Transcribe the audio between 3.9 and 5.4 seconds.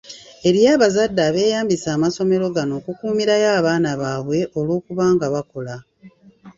baabwe olw’okuba nga